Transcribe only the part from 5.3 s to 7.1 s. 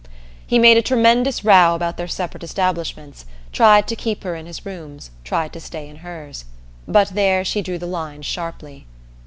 to stay in hers. But